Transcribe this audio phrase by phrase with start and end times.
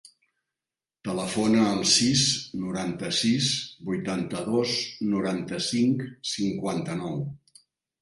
[1.07, 2.23] Telefona al sis,
[2.63, 3.53] noranta-sis,
[3.93, 4.75] vuitanta-dos,
[5.15, 7.27] noranta-cinc, cinquanta-nou.